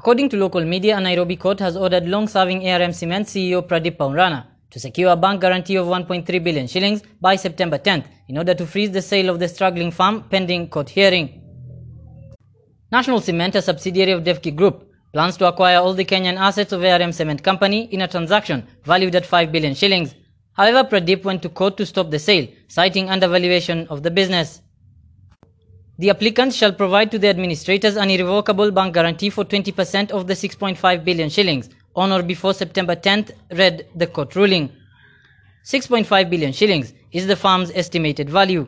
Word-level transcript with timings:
According 0.00 0.30
to 0.30 0.38
local 0.38 0.64
media, 0.64 0.96
a 0.96 1.00
Nairobi 1.00 1.36
court 1.36 1.60
has 1.60 1.76
ordered 1.76 2.08
long-serving 2.08 2.66
ARM 2.66 2.90
Cement 2.94 3.26
CEO 3.26 3.60
Pradeep 3.60 3.98
Paunrana 3.98 4.46
to 4.70 4.80
secure 4.80 5.12
a 5.12 5.16
bank 5.24 5.42
guarantee 5.42 5.76
of 5.76 5.86
1.3 5.88 6.42
billion 6.42 6.66
shillings 6.66 7.02
by 7.20 7.36
September 7.36 7.76
10th 7.76 8.06
in 8.28 8.38
order 8.38 8.54
to 8.54 8.64
freeze 8.64 8.90
the 8.92 9.02
sale 9.02 9.28
of 9.28 9.38
the 9.38 9.46
struggling 9.46 9.90
firm 9.90 10.22
pending 10.30 10.70
court 10.70 10.88
hearing. 10.88 11.26
National 12.90 13.20
Cement, 13.20 13.54
a 13.56 13.60
subsidiary 13.60 14.12
of 14.12 14.24
Devki 14.24 14.56
Group, 14.56 14.90
plans 15.12 15.36
to 15.36 15.46
acquire 15.46 15.76
all 15.76 15.92
the 15.92 16.06
Kenyan 16.06 16.38
assets 16.38 16.72
of 16.72 16.82
ARM 16.82 17.12
Cement 17.12 17.42
Company 17.42 17.82
in 17.92 18.00
a 18.00 18.08
transaction 18.08 18.66
valued 18.84 19.14
at 19.14 19.26
5 19.26 19.52
billion 19.52 19.74
shillings. 19.74 20.14
However, 20.54 20.82
Pradeep 20.82 21.24
went 21.24 21.42
to 21.42 21.50
court 21.50 21.76
to 21.76 21.84
stop 21.84 22.10
the 22.10 22.18
sale, 22.18 22.48
citing 22.68 23.10
undervaluation 23.10 23.86
of 23.88 24.02
the 24.02 24.10
business. 24.10 24.62
The 26.00 26.08
applicants 26.08 26.56
shall 26.56 26.72
provide 26.72 27.10
to 27.10 27.18
the 27.18 27.28
administrators 27.28 27.96
an 27.96 28.08
irrevocable 28.08 28.70
bank 28.70 28.94
guarantee 28.94 29.28
for 29.28 29.44
20% 29.44 30.10
of 30.12 30.26
the 30.26 30.32
6.5 30.32 31.04
billion 31.04 31.28
shillings 31.28 31.68
on 31.94 32.10
or 32.10 32.22
before 32.22 32.54
September 32.54 32.96
10th, 32.96 33.32
read 33.50 33.86
the 33.94 34.06
court 34.06 34.34
ruling. 34.34 34.70
6.5 35.66 36.30
billion 36.30 36.52
shillings 36.52 36.94
is 37.12 37.26
the 37.26 37.36
firm's 37.36 37.70
estimated 37.74 38.30
value. 38.30 38.66